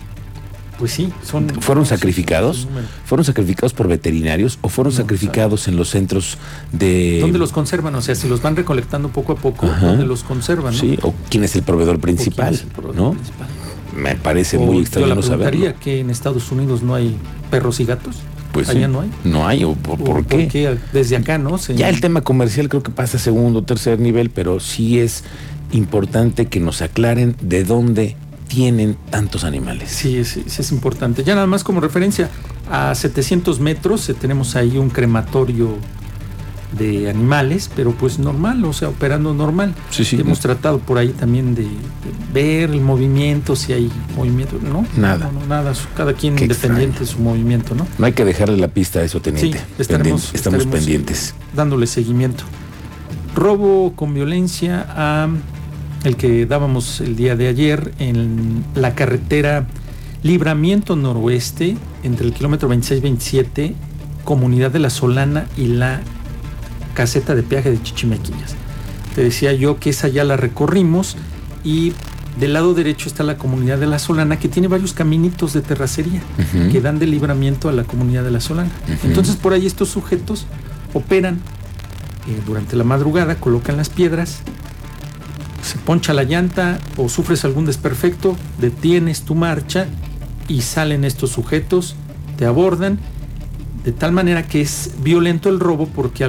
Pues 0.79 0.93
sí, 0.93 1.13
son. 1.25 1.49
¿Fueron 1.61 1.87
sacrificados? 1.87 2.69
¿Fueron 3.05 3.25
sacrificados 3.25 3.73
por 3.73 3.89
veterinarios 3.89 4.59
o 4.63 4.69
fueron 4.69 4.93
No, 4.93 4.97
sacrificados 4.97 5.67
en 5.67 5.77
los 5.77 5.91
centros 5.91 6.39
de... 6.73 7.19
¿Dónde 7.21 7.39
los 7.41 7.51
conservan? 7.53 7.95
O 7.97 8.01
sea, 8.03 8.15
si 8.15 8.29
los 8.29 8.41
van 8.43 8.55
recolectando 8.55 9.09
poco 9.09 9.33
a 9.33 9.37
poco, 9.37 9.67
Ajá. 9.67 9.87
¿dónde 9.89 10.07
los 10.07 10.23
conservan? 10.23 10.73
no? 10.75 10.79
Sí, 10.81 10.97
o 11.03 11.13
quién 11.31 11.43
es 11.43 11.57
el 11.57 11.63
proveedor 11.65 11.97
¿O 11.97 12.01
principal, 12.01 12.55
es 12.55 12.61
el 12.63 12.69
proveedor 12.69 12.97
¿no? 12.97 13.11
principal? 13.13 13.49
Me 13.97 14.15
parece 14.15 14.57
O 14.57 14.61
muy 14.61 14.79
extraño 14.79 15.15
no 15.17 15.23
saberlo. 15.23 15.75
que 15.81 15.99
en 15.99 16.11
Estados 16.11 16.53
Unidos 16.53 16.83
no 16.85 16.95
hay 16.95 17.17
perros 17.51 17.81
y 17.81 17.85
gatos. 17.85 18.17
Pues 18.53 18.69
Allá 18.69 18.87
sí. 18.87 18.93
no 18.93 19.01
hay. 19.01 19.11
No 19.25 19.49
hay, 19.49 19.65
o 19.65 19.75
por, 19.75 20.01
¿O 20.01 20.05
¿por 20.05 20.25
qué? 20.27 20.79
Desde 20.93 21.17
acá, 21.17 21.39
¿no? 21.39 21.59
Se- 21.59 21.75
Ya 21.75 21.89
el 21.89 22.01
tema 22.01 22.21
comercial 22.21 22.69
creo 22.69 22.83
que 22.85 22.91
pasa 22.93 23.17
a 23.17 23.21
segundo, 23.21 23.63
tercer 23.63 23.99
nivel, 23.99 24.31
pero 24.31 24.61
sí 24.61 25.01
es 25.01 25.25
importante 25.73 26.47
que 26.47 26.61
nos 26.61 26.81
aclaren 26.83 27.35
de 27.43 27.65
dónde 27.65 28.17
tienen 28.49 28.97
tantos 29.11 29.45
animales. 29.45 29.91
Sí, 29.91 30.25
sí, 30.25 30.45
sí 30.47 30.62
es 30.62 30.73
importante. 30.73 31.23
Ya 31.23 31.35
nada 31.35 31.47
más 31.47 31.62
como 31.65 31.81
referencia, 31.81 32.29
a 32.71 32.95
700 32.95 33.61
metros 33.61 34.09
eh, 34.09 34.15
tenemos 34.15 34.56
ahí 34.56 34.77
un 34.79 34.91
crematorio 34.91 35.77
de 36.77 37.09
animales, 37.09 37.71
pero 37.75 37.93
pues 37.93 38.19
normal, 38.19 38.62
o 38.67 38.73
sea, 38.75 38.91
operando 38.91 39.33
normal. 39.33 39.75
Sí, 39.91 40.05
sí. 40.05 40.17
Hemos 40.21 40.41
tratado 40.41 40.79
por 40.81 40.99
ahí 40.99 41.09
también 41.09 41.55
de, 41.55 41.62
de 41.62 41.71
ver 42.35 42.71
el 42.71 42.83
movimiento, 42.83 43.56
si 43.56 43.73
hay 43.73 43.91
movimiento, 44.15 44.59
¿no? 44.62 44.85
Nada. 44.97 45.31
No, 45.33 45.41
no, 45.41 45.47
nada, 45.47 45.73
cada 45.97 46.12
quien 46.12 46.37
Qué 46.37 46.45
independiente 46.45 47.00
de 47.00 47.06
su 47.06 47.21
movimiento, 47.21 47.75
¿no? 47.75 47.87
No 47.99 48.05
hay 48.05 48.12
que 48.12 48.25
dejarle 48.27 48.59
la 48.59 48.69
pista 48.69 48.99
a 48.99 49.03
eso, 49.03 49.21
teniente. 49.23 49.59
Sí, 49.59 49.65
estaremos- 49.79 50.35
estamos 50.35 50.61
estaremos- 50.61 50.67
pendientes. 50.73 51.35
dándole 51.55 51.87
seguimiento. 51.87 52.45
Robo 53.35 53.95
con 53.95 54.12
violencia 54.12 54.87
a 54.91 55.29
el 56.05 56.17
que 56.17 56.47
dábamos 56.47 57.00
el 57.00 57.17
día 57.17 57.37
de 57.37 57.49
ayer 57.49 57.93
en 57.99 58.65
la 58.75 58.95
carretera 58.95 59.67
Libramiento 60.23 60.97
Noroeste 60.97 61.77
entre 62.03 62.27
el 62.27 62.33
kilómetro 62.33 62.69
26-27, 62.69 63.75
comunidad 64.25 64.71
de 64.71 64.81
la 64.81 64.91
Solana 64.91 65.47
y 65.56 65.67
la 65.67 66.00
caseta 66.95 67.35
de 67.35 67.43
peaje 67.43 67.71
de 67.71 67.83
Chichimequillas. 67.83 68.56
Te 69.15 69.23
decía 69.23 69.53
yo 69.53 69.79
que 69.79 69.91
esa 69.91 70.09
ya 70.09 70.25
la 70.25 70.37
recorrimos 70.37 71.17
y 71.65 71.93
del 72.39 72.53
lado 72.53 72.75
derecho 72.75 73.09
está 73.09 73.23
la 73.25 73.37
comunidad 73.37 73.79
de 73.79 73.87
la 73.87 73.99
Solana 73.99 74.39
que 74.39 74.49
tiene 74.49 74.69
varios 74.69 74.93
caminitos 74.93 75.53
de 75.53 75.61
terracería 75.61 76.23
que 76.71 76.81
dan 76.81 76.99
de 76.99 77.06
libramiento 77.06 77.69
a 77.69 77.73
la 77.73 77.85
comunidad 77.85 78.25
de 78.25 78.31
la 78.31 78.41
Solana. 78.41 78.71
Entonces 79.05 79.37
por 79.37 79.53
ahí 79.53 79.67
estos 79.67 79.89
sujetos 79.89 80.47
operan 80.95 81.41
eh, 82.29 82.41
durante 82.47 82.77
la 82.77 82.85
madrugada, 82.85 83.37
colocan 83.37 83.77
las 83.77 83.89
piedras, 83.89 84.41
poncha 85.88 86.12
la 86.12 86.23
llanta 86.25 86.79
o 86.99 87.08
sufres 87.08 87.46
algún 87.46 87.64
desperfecto, 87.64 88.37
detienes 88.61 89.23
tu 89.23 89.35
marcha 89.35 89.87
y 90.46 90.61
salen 90.61 91.02
estos 91.02 91.31
sujetos, 91.31 91.96
te 92.37 92.44
abordan, 92.44 92.99
de 93.87 93.93
tal 93.93 94.12
manera 94.12 94.46
que 94.46 94.61
es 94.61 94.90
violento 95.02 95.49
el 95.49 95.58
robo 95.58 95.87
porque 95.88 96.25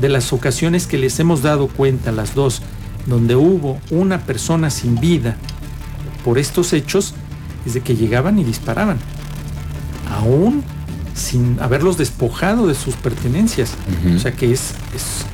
de 0.00 0.08
las 0.08 0.32
ocasiones 0.32 0.88
que 0.88 0.98
les 0.98 1.20
hemos 1.20 1.40
dado 1.40 1.68
cuenta, 1.68 2.10
las 2.10 2.34
dos, 2.34 2.62
donde 3.06 3.36
hubo 3.36 3.78
una 3.92 4.22
persona 4.22 4.70
sin 4.70 4.98
vida 4.98 5.36
por 6.24 6.36
estos 6.38 6.72
hechos, 6.72 7.14
es 7.64 7.74
de 7.74 7.82
que 7.82 7.94
llegaban 7.94 8.40
y 8.40 8.44
disparaban, 8.44 8.98
aún 10.18 10.64
sin 11.14 11.58
haberlos 11.60 11.96
despojado 11.96 12.66
de 12.66 12.74
sus 12.74 12.96
pertenencias. 12.96 13.74
O 14.16 14.18
sea 14.18 14.32
que 14.32 14.52
es, 14.52 14.72
es- 14.96 15.26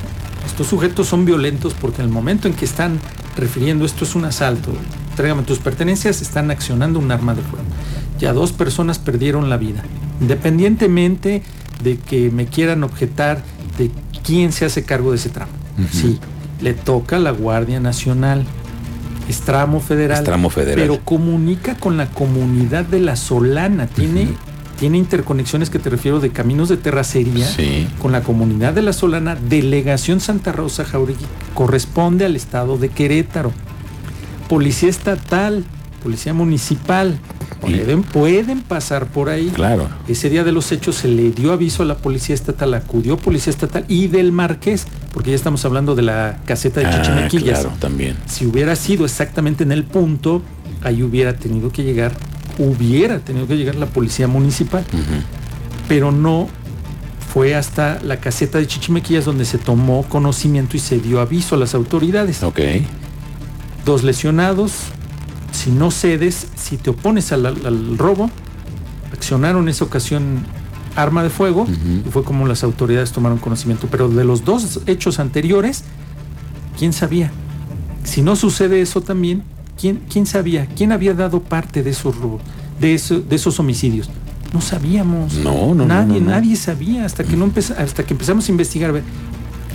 estos 0.45 0.67
sujetos 0.67 1.07
son 1.07 1.25
violentos 1.25 1.73
porque 1.73 2.01
en 2.03 2.07
el 2.07 2.13
momento 2.13 2.47
en 2.47 2.53
que 2.53 2.65
están 2.65 2.99
refiriendo 3.37 3.85
esto 3.85 4.03
es 4.03 4.15
un 4.15 4.25
asalto, 4.25 4.71
tráigame 5.15 5.43
tus 5.43 5.59
pertenencias, 5.59 6.21
están 6.21 6.51
accionando 6.51 6.99
un 6.99 7.11
arma 7.11 7.33
de 7.35 7.41
fuego. 7.41 7.65
Ya 8.19 8.33
dos 8.33 8.51
personas 8.51 8.99
perdieron 8.99 9.49
la 9.49 9.57
vida, 9.57 9.83
independientemente 10.19 11.43
de 11.83 11.97
que 11.97 12.31
me 12.31 12.45
quieran 12.47 12.83
objetar 12.83 13.43
de 13.77 13.91
quién 14.23 14.51
se 14.51 14.65
hace 14.65 14.83
cargo 14.83 15.11
de 15.11 15.17
ese 15.17 15.29
tramo. 15.29 15.51
Sí, 15.91 16.19
le 16.61 16.73
toca 16.73 17.17
a 17.17 17.19
la 17.19 17.29
Guardia 17.31 17.79
Nacional, 17.79 18.43
es 19.29 19.41
tramo 19.41 19.79
federal, 19.79 20.17
Es 20.19 20.23
tramo 20.23 20.49
federal. 20.49 20.75
pero 20.87 21.03
comunica 21.05 21.75
con 21.75 21.97
la 21.97 22.07
comunidad 22.09 22.85
de 22.85 22.99
la 22.99 23.15
Solana, 23.15 23.85
tiene. 23.87 24.29
Tiene 24.79 24.97
interconexiones 24.97 25.69
que 25.69 25.79
te 25.79 25.89
refiero 25.89 26.19
de 26.19 26.29
caminos 26.29 26.69
de 26.69 26.77
terracería 26.77 27.45
Sí. 27.47 27.87
con 27.99 28.11
la 28.11 28.21
comunidad 28.21 28.73
de 28.73 28.81
la 28.83 28.93
Solana, 28.93 29.35
Delegación 29.35 30.19
Santa 30.19 30.51
Rosa 30.51 30.85
Jauregui, 30.85 31.25
corresponde 31.53 32.25
al 32.25 32.35
estado 32.35 32.77
de 32.77 32.89
Querétaro. 32.89 33.51
Policía 34.47 34.89
estatal, 34.89 35.65
policía 36.01 36.33
municipal, 36.33 37.17
pueden, 37.59 38.03
pueden 38.03 38.61
pasar 38.61 39.07
por 39.07 39.29
ahí. 39.29 39.51
Claro. 39.53 39.89
Ese 40.07 40.29
día 40.29 40.43
de 40.45 40.51
los 40.53 40.71
hechos 40.71 40.95
se 40.95 41.07
le 41.09 41.31
dio 41.31 41.51
aviso 41.51 41.83
a 41.83 41.85
la 41.85 41.97
policía 41.97 42.33
estatal, 42.35 42.73
acudió 42.73 43.17
policía 43.17 43.51
estatal 43.51 43.83
y 43.89 44.07
del 44.07 44.31
Marqués, 44.31 44.85
porque 45.11 45.31
ya 45.31 45.35
estamos 45.35 45.65
hablando 45.65 45.95
de 45.95 46.03
la 46.03 46.39
caseta 46.45 46.79
de 46.79 46.85
Ah, 46.85 47.01
Chichimequillas. 47.01 47.59
claro, 47.61 47.75
también. 47.79 48.15
Si 48.27 48.45
hubiera 48.45 48.75
sido 48.75 49.03
exactamente 49.05 49.63
en 49.63 49.71
el 49.73 49.83
punto, 49.83 50.41
ahí 50.83 51.03
hubiera 51.03 51.33
tenido 51.35 51.71
que 51.71 51.83
llegar, 51.83 52.13
hubiera 52.57 53.19
tenido 53.19 53.47
que 53.47 53.57
llegar 53.57 53.75
la 53.75 53.85
policía 53.87 54.27
municipal 54.27 54.85
pero 55.87 56.11
no 56.11 56.47
fue 57.33 57.55
hasta 57.55 57.99
la 58.01 58.17
caseta 58.17 58.57
de 58.57 58.67
Chichimequillas 58.67 59.25
donde 59.25 59.45
se 59.45 59.57
tomó 59.57 60.03
conocimiento 60.03 60.77
y 60.77 60.79
se 60.79 60.99
dio 60.99 61.19
aviso 61.19 61.55
a 61.55 61.57
las 61.57 61.75
autoridades. 61.75 62.43
Ok. 62.43 62.59
Dos 63.85 64.03
lesionados, 64.03 64.73
si 65.51 65.71
no 65.71 65.91
cedes, 65.91 66.47
si 66.55 66.77
te 66.77 66.89
opones 66.89 67.31
al, 67.31 67.45
al 67.45 67.97
robo, 67.97 68.29
accionaron 69.13 69.63
en 69.63 69.69
esa 69.69 69.85
ocasión 69.85 70.45
arma 70.95 71.21
de 71.21 71.29
fuego 71.29 71.67
y 72.05 72.09
fue 72.09 72.23
como 72.23 72.47
las 72.47 72.63
autoridades 72.63 73.11
tomaron 73.11 73.37
conocimiento. 73.37 73.87
Pero 73.89 74.09
de 74.09 74.23
los 74.23 74.43
dos 74.43 74.81
hechos 74.87 75.19
anteriores, 75.19 75.83
¿quién 76.77 76.91
sabía? 76.91 77.31
Si 78.03 78.21
no 78.21 78.35
sucede 78.35 78.81
eso 78.81 79.01
también, 79.01 79.43
¿quién, 79.79 80.01
quién 80.11 80.25
sabía? 80.25 80.65
¿Quién 80.75 80.91
había 80.91 81.13
dado 81.13 81.41
parte 81.41 81.83
de 81.83 81.89
esos 81.91 82.15
robos, 82.17 82.41
de, 82.79 82.93
eso- 82.93 83.19
de 83.19 83.35
esos 83.35 83.59
homicidios? 83.59 84.09
No 84.53 84.61
sabíamos. 84.61 85.33
No, 85.35 85.67
no, 85.69 85.75
no, 85.75 85.85
Nadie, 85.85 86.19
no, 86.19 86.25
no. 86.25 86.31
nadie 86.31 86.55
sabía 86.55 87.05
hasta 87.05 87.23
que, 87.23 87.35
no 87.35 87.51
hasta 87.77 88.03
que 88.05 88.13
empezamos 88.13 88.47
a 88.47 88.51
investigar 88.51 88.89
a 88.89 88.93
ver 88.93 89.03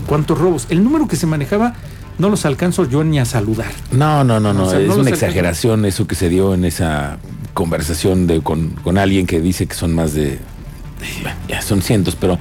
cuántos 0.06 0.38
robos. 0.38 0.66
El 0.70 0.82
número 0.82 1.06
que 1.06 1.16
se 1.16 1.26
manejaba 1.26 1.74
no 2.18 2.28
los 2.30 2.44
alcanzo 2.46 2.88
yo 2.88 3.04
ni 3.04 3.18
a 3.18 3.24
saludar. 3.24 3.70
No, 3.90 4.24
no, 4.24 4.40
no, 4.40 4.52
no. 4.54 4.64
O 4.66 4.70
sea, 4.70 4.80
es 4.80 4.88
no 4.88 4.96
una 4.96 5.10
exageración 5.10 5.84
eso 5.84 6.06
que 6.06 6.14
se 6.14 6.28
dio 6.28 6.54
en 6.54 6.64
esa 6.64 7.18
conversación 7.54 8.26
de, 8.26 8.40
con, 8.40 8.70
con 8.82 8.96
alguien 8.98 9.26
que 9.26 9.40
dice 9.40 9.66
que 9.66 9.74
son 9.74 9.94
más 9.94 10.14
de. 10.14 10.38
bueno, 11.22 11.36
Ya 11.48 11.60
son 11.62 11.82
cientos, 11.82 12.16
pero 12.16 12.38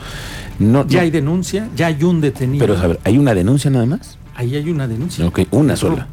no. 0.60 0.88
Ya 0.88 0.98
no- 0.98 1.04
hay 1.04 1.12
denuncia, 1.12 1.68
ya 1.76 1.88
hay 1.88 2.02
un 2.04 2.22
detenido. 2.22 2.66
pero, 2.66 2.80
a 2.80 2.88
ver, 2.88 3.00
¿hay 3.04 3.18
una 3.18 3.34
denuncia 3.34 3.70
nada 3.70 3.86
más? 3.86 4.18
Ahí 4.36 4.56
hay 4.56 4.70
una 4.70 4.88
denuncia. 4.88 5.26
Ok, 5.26 5.42
una 5.52 5.76
sola. 5.76 6.08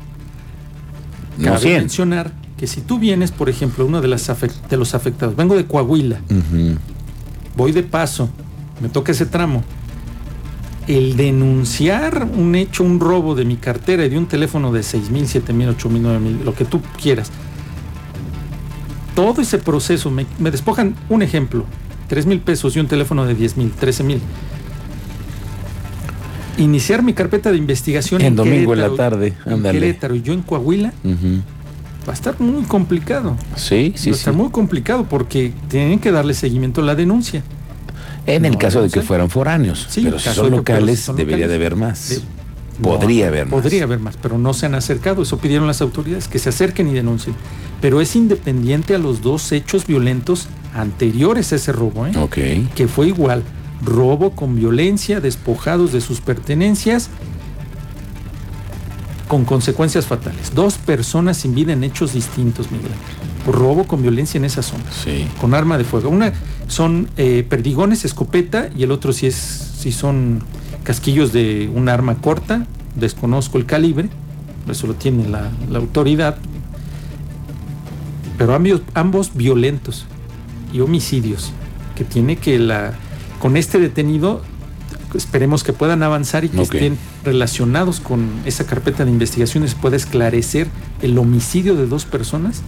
Cabe 1.45 1.59
100. 1.61 1.77
mencionar 1.83 2.33
que 2.57 2.67
si 2.67 2.81
tú 2.81 2.99
vienes, 2.99 3.31
por 3.31 3.49
ejemplo, 3.49 3.87
uno 3.87 4.01
de, 4.01 4.09
las 4.09 4.29
afec- 4.29 4.69
de 4.69 4.77
los 4.77 4.95
afectados, 4.95 5.37
vengo 5.37 5.57
de 5.57 5.65
Coahuila, 5.67 6.21
Ujú. 6.31 6.77
voy 7.57 7.73
de 7.73 7.83
paso, 7.85 8.29
me 8.81 8.89
toca 8.89 9.13
ese 9.13 9.27
tramo. 9.27 9.63
El 10.89 11.17
denunciar 11.17 12.25
un 12.25 12.55
hecho, 12.55 12.83
un 12.83 12.99
robo 12.99 13.35
de 13.35 13.45
mi 13.45 13.57
cartera 13.57 14.05
y 14.07 14.09
de 14.09 14.17
un 14.19 14.27
teléfono 14.27 14.73
de 14.73 14.83
6 14.83 15.11
mil, 15.11 15.29
7 15.29 15.53
mil, 15.53 15.69
8 15.69 15.89
mil, 15.91 16.03
9 16.03 16.19
mil, 16.19 16.41
lo 16.45 16.55
que 16.55 16.65
tú 16.65 16.81
quieras. 17.01 17.31
Todo 19.15 19.43
ese 19.43 19.59
proceso, 19.59 20.11
me, 20.11 20.27
me 20.39 20.51
despojan 20.51 20.95
un 21.09 21.23
ejemplo, 21.23 21.65
3 22.09 22.25
mil 22.27 22.41
pesos 22.41 22.75
y 22.77 22.81
un 22.81 22.87
teléfono 22.87 23.27
de 23.27 23.35
10 23.35 23.57
mil, 23.57 23.71
13 23.73 24.03
mil. 24.05 24.21
Iniciar 26.59 27.03
mi 27.03 27.13
carpeta 27.13 27.51
de 27.53 27.57
investigación 27.59 28.21
En 28.21 28.35
domingo 28.37 28.75
en 28.75 28.81
la 28.81 28.91
tarde, 28.95 29.35
en 29.47 29.53
ándale. 29.55 29.79
Querétaro 29.79 30.15
y 30.15 30.23
yo 30.23 30.33
en 30.33 30.43
Coahuila, 30.43 30.93
Ujú. 31.05 31.41
va 32.07 32.13
a 32.13 32.15
estar 32.15 32.41
muy 32.41 32.65
complicado. 32.65 33.37
Sí, 33.57 33.93
sí, 33.97 34.11
va 34.11 34.15
a 34.15 34.17
sí. 34.17 34.21
estar 34.21 34.35
muy 34.35 34.51
complicado 34.51 35.05
porque 35.09 35.53
tienen 35.69 35.99
que 36.01 36.11
darle 36.11 36.35
seguimiento 36.35 36.81
a 36.81 36.85
la 36.85 36.95
denuncia. 36.95 37.43
En 38.27 38.45
el 38.45 38.53
No, 38.53 38.59
caso 38.59 38.79
no 38.79 38.85
de 38.85 38.91
que 38.91 39.01
sé. 39.01 39.07
fueran 39.07 39.31
foráneos. 39.31 39.87
Sí, 39.89 40.03
pero 40.03 40.17
en 40.17 40.21
si 40.21 40.29
caso 40.29 40.43
son 40.43 40.51
de 40.51 40.57
locales, 40.59 40.99
si 40.99 41.05
son 41.07 41.17
debería 41.17 41.47
locales, 41.47 41.51
de 41.51 41.55
haber 41.67 41.77
más. 41.77 42.09
de- 42.11 42.21
Podría 42.83 43.25
No, 43.25 43.29
haber 43.33 43.47
más. 43.47 43.53
Podría 43.63 43.83
haber 43.85 43.99
más, 43.99 44.17
pero 44.23 44.39
no 44.39 44.55
se 44.55 44.67
han 44.67 44.75
acercado. 44.77 45.23
Eso 45.23 45.39
pidieron 45.39 45.67
las 45.67 45.81
autoridades, 45.81 46.29
que 46.29 46.39
se 46.39 46.51
acerquen 46.51 46.89
y 46.89 46.93
denuncien. 46.93 47.35
Pero 47.81 48.01
es 48.01 48.15
independiente 48.15 48.95
a 48.95 48.99
los 48.99 49.21
dos 49.21 49.51
hechos 49.51 49.85
violentos 49.87 50.47
anteriores 50.75 51.53
a 51.53 51.57
ese 51.57 51.73
robo, 51.73 52.07
¿eh? 52.07 52.13
Ok. 52.17 52.37
que 52.77 52.87
fue 52.89 53.09
igual. 53.09 53.43
Robo 53.85 54.31
con 54.33 54.57
violencia, 54.57 55.21
despojados 55.21 55.93
de 55.93 56.01
sus 56.01 56.21
pertenencias, 56.21 57.11
con 59.29 59.45
consecuencias 59.45 60.07
fatales. 60.07 60.55
Dos 60.55 60.79
personas 60.79 61.37
sin 61.37 61.55
vida 61.55 61.73
en 61.73 61.85
hechos 61.85 62.15
distintos, 62.15 62.71
Miguel. 62.73 62.91
Robo 63.47 63.85
con 63.85 64.03
violencia 64.03 64.39
en 64.39 64.45
esa 64.45 64.63
zona 64.63 64.85
Sí. 64.91 65.27
con 65.41 65.55
arma 65.55 65.79
de 65.79 65.85
fuego. 65.85 66.09
Una 66.09 66.33
son 66.67 67.09
eh, 67.17 67.47
perdigones, 67.49 68.05
escopeta, 68.05 68.69
y 68.77 68.83
el 68.83 68.91
otro 68.91 69.13
si 69.13 69.27
es, 69.27 69.35
si 69.35 69.93
son 69.93 70.43
casquillos 70.83 71.33
de 71.33 71.71
un 71.75 71.89
arma 71.89 72.17
corta, 72.17 72.67
desconozco 72.95 73.59
el 73.59 73.67
calibre, 73.67 74.09
eso 74.69 74.87
lo 74.87 74.95
tiene 74.95 75.29
la, 75.29 75.51
la 75.71 75.79
autoridad, 75.79 76.37
pero 78.37 78.55
ambos, 78.55 78.83
ambos 78.95 79.31
violentos 79.35 80.07
y 80.73 80.81
homicidios, 80.81 81.53
que 81.97 82.05
tiene 82.05 82.37
que 82.37 82.59
la, 82.59 82.95
con 83.39 83.57
este 83.57 83.79
detenido, 83.79 84.43
esperemos 85.15 85.65
que 85.65 85.73
puedan 85.73 86.03
avanzar 86.03 86.45
y 86.45 86.49
que 86.49 86.63
estén 86.63 86.99
relacionados 87.25 88.01
con 88.01 88.29
esa 88.45 88.65
carpeta 88.65 89.05
de 89.05 89.11
investigaciones, 89.11 89.75
pueda 89.75 89.97
esclarecer 89.97 90.69
el 91.03 91.19
homicidio 91.19 91.75
de 91.75 91.87
dos 91.87 92.05
personas 92.05 92.63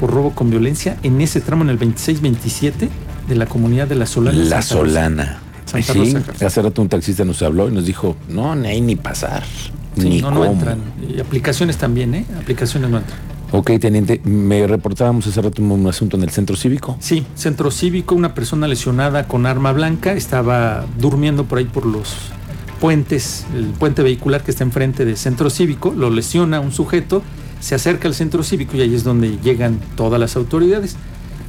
por 0.00 0.10
robo 0.10 0.34
con 0.34 0.50
violencia 0.50 0.98
en 1.02 1.20
ese 1.20 1.40
tramo 1.40 1.62
en 1.64 1.70
el 1.70 1.78
26-27 1.78 2.88
de 3.28 3.34
la 3.34 3.46
comunidad 3.46 3.86
de 3.86 3.94
La 3.94 4.06
Solana. 4.06 4.38
La 4.38 4.62
Santa. 4.62 4.84
Solana. 4.84 5.40
Santa 5.64 5.92
sí, 5.92 6.14
Rosa, 6.14 6.46
hace 6.46 6.62
rato 6.62 6.82
un 6.82 6.88
taxista 6.88 7.24
nos 7.24 7.42
habló 7.42 7.68
y 7.68 7.72
nos 7.72 7.86
dijo, 7.86 8.16
no, 8.28 8.54
ni 8.54 8.68
hay 8.68 8.80
ni 8.80 8.96
pasar. 8.96 9.44
Sí, 9.96 10.08
ni 10.08 10.20
no, 10.20 10.28
cómo. 10.28 10.44
no 10.44 10.50
entran. 10.50 10.78
Y 11.08 11.20
aplicaciones 11.20 11.76
también, 11.78 12.14
¿eh? 12.14 12.24
Aplicaciones 12.38 12.90
no 12.90 12.98
entran. 12.98 13.18
Ok, 13.56 13.70
teniente, 13.78 14.20
me 14.24 14.66
reportábamos 14.66 15.28
hace 15.28 15.40
rato 15.40 15.62
un 15.62 15.86
asunto 15.86 16.16
en 16.16 16.24
el 16.24 16.30
centro 16.30 16.56
cívico. 16.56 16.96
Sí, 16.98 17.24
centro 17.36 17.70
cívico, 17.70 18.16
una 18.16 18.34
persona 18.34 18.66
lesionada 18.66 19.28
con 19.28 19.46
arma 19.46 19.70
blanca 19.72 20.12
estaba 20.12 20.84
durmiendo 20.98 21.44
por 21.44 21.58
ahí 21.58 21.64
por 21.64 21.86
los 21.86 22.16
puentes, 22.80 23.46
el 23.54 23.66
puente 23.66 24.02
vehicular 24.02 24.42
que 24.42 24.50
está 24.50 24.64
enfrente 24.64 25.04
del 25.04 25.16
centro 25.16 25.50
cívico, 25.50 25.94
lo 25.96 26.10
lesiona 26.10 26.58
un 26.58 26.72
sujeto, 26.72 27.22
se 27.60 27.76
acerca 27.76 28.08
al 28.08 28.14
centro 28.14 28.42
cívico 28.42 28.76
y 28.76 28.80
ahí 28.80 28.92
es 28.92 29.04
donde 29.04 29.38
llegan 29.38 29.78
todas 29.94 30.18
las 30.18 30.34
autoridades. 30.34 30.96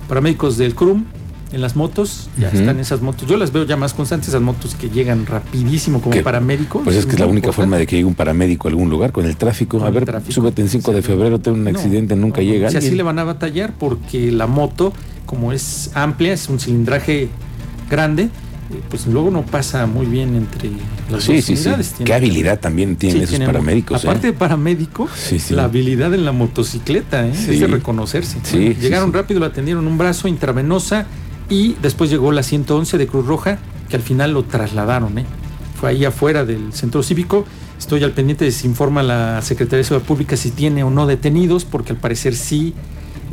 Paramédicos 0.08 0.58
del 0.58 0.76
CRUM 0.76 1.06
en 1.52 1.62
las 1.62 1.76
motos, 1.76 2.30
ya 2.38 2.50
están 2.50 2.80
esas 2.80 3.02
motos. 3.02 3.30
Yo 3.30 3.38
las 3.38 3.52
veo 3.54 3.66
ya 3.66 3.78
más 3.78 3.94
constantes, 3.94 4.30
esas 4.30 4.42
motos 4.42 4.76
que 4.76 4.90
llegan 4.90 5.26
rapidísimo 5.26 6.02
como 6.02 6.12
Que, 6.14 6.22
paramédicos. 6.22 6.82
Pues 6.84 6.96
es 6.98 7.06
que 7.06 7.14
es 7.14 7.20
la 7.20 7.26
única 7.28 7.48
importante. 7.48 7.56
forma 7.56 7.78
de 7.78 7.88
que 7.88 7.96
llegue 7.98 8.06
un 8.08 8.16
paramédico 8.16 8.68
a 8.68 8.72
algún 8.72 8.90
lugar 8.90 9.12
con 9.12 9.26
el 9.26 9.38
tráfico. 9.38 9.78
Con 9.78 9.86
a 9.86 9.90
el 9.90 9.94
ver, 9.94 10.06
tráfico. 10.06 10.32
súbete 10.34 10.62
en 10.62 10.70
5 10.70 10.92
de 10.92 11.02
febrero, 11.02 11.40
tengo 11.40 11.58
un 11.58 11.64
No, 11.64 11.70
accidente, 11.70 12.16
nunca 12.16 12.42
no, 12.42 12.48
llega 12.48 12.70
Si 12.70 12.78
así 12.78 12.88
alguien. 12.88 12.98
le 12.98 13.04
van 13.04 13.20
a 13.20 13.24
batallar 13.24 13.74
porque 13.78 14.32
la 14.32 14.48
moto, 14.48 14.92
como 15.26 15.54
es 15.54 15.92
amplia, 15.94 16.34
es 16.34 16.50
un 16.50 16.60
cilindraje 16.60 17.30
grande, 17.90 18.24
eh, 18.24 18.30
pues 18.90 19.06
luego 19.08 19.30
no 19.30 19.44
pasa 19.44 19.86
muy 19.86 20.08
bien 20.08 20.36
entre 20.36 20.72
las 21.12 21.24
Sí, 21.24 21.36
dos 21.36 21.46
sí, 21.46 21.56
sí. 21.56 21.62
unidades. 21.68 21.92
Tiene- 21.92 22.06
Qué 22.06 22.14
habilidad 22.16 22.60
también 22.60 22.96
tienen 22.96 23.28
Sí, 23.28 23.36
esos 23.36 23.46
paramédicos. 23.46 24.04
¿eh? 24.04 24.08
Aparte 24.08 24.28
de 24.28 24.34
paramédico, 24.34 25.08
Sí, 25.16 25.38
sí. 25.40 25.54
la 25.54 25.66
habilidad 25.66 26.14
en 26.16 26.26
la 26.26 26.32
motocicleta, 26.32 27.28
¿eh? 27.28 27.34
Sí. 27.36 27.52
es 27.54 27.60
de 27.60 27.68
reconocerse. 27.68 28.40
Sí, 28.44 28.74
sí, 28.74 28.82
Llegaron 28.82 29.12
sí. 29.12 29.16
rápido, 29.16 29.40
la 29.40 29.48
atendieron 29.48 29.86
un 29.88 29.98
brazo 30.00 30.28
intravenosa 30.28 31.06
y 31.50 31.76
después 31.82 32.10
llegó 32.10 32.32
la 32.32 32.44
111 32.44 32.98
de 32.98 33.08
Cruz 33.08 33.26
Roja, 33.26 33.60
que 33.90 33.96
al 33.96 34.02
final 34.02 34.34
lo 34.34 34.44
trasladaron. 34.44 35.18
¿eh? 35.20 35.26
Fue 35.80 35.90
ahí 35.90 36.06
afuera 36.06 36.46
del 36.46 36.74
centro 36.74 37.04
cívico. 37.04 37.46
Estoy 37.78 38.04
al 38.04 38.12
pendiente 38.12 38.46
de 38.46 38.52
si 38.52 38.68
informa 38.68 39.04
la 39.04 39.42
Secretaría 39.42 39.80
de 39.80 39.84
Seguridad 39.84 40.08
Pública 40.08 40.38
si 40.38 40.52
tiene 40.52 40.84
o 40.84 40.90
no 40.90 41.06
detenidos, 41.06 41.66
porque 41.66 41.92
al 41.92 41.98
parecer 42.00 42.36
sí 42.36 42.74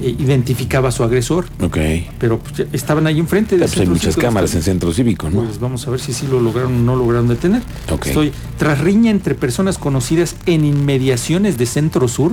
eh, 0.00 0.16
identificaba 0.18 0.88
a 0.88 0.92
su 0.92 1.04
agresor, 1.04 1.46
Ok. 1.62 1.78
pero 2.18 2.38
pues, 2.40 2.66
estaban 2.72 3.06
ahí 3.06 3.18
enfrente. 3.20 3.56
del 3.56 3.68
Pues 3.68 3.78
hay 3.80 3.86
muchas 3.86 4.14
cívico. 4.14 4.20
cámaras 4.22 4.54
en 4.54 4.62
centro 4.62 4.92
cívico, 4.92 5.30
¿no? 5.30 5.44
Pues 5.44 5.60
vamos 5.60 5.86
a 5.86 5.90
ver 5.90 6.00
si 6.00 6.12
sí 6.12 6.26
lo 6.26 6.40
lograron 6.40 6.74
o 6.74 6.78
no 6.82 6.96
lograron 6.96 7.28
detener. 7.28 7.62
Ok. 7.90 8.06
Estoy 8.06 8.32
tras 8.58 8.80
riña 8.80 9.10
entre 9.10 9.34
personas 9.34 9.78
conocidas 9.78 10.34
en 10.46 10.64
inmediaciones 10.64 11.56
de 11.58 11.66
Centro 11.66 12.08
Sur, 12.08 12.32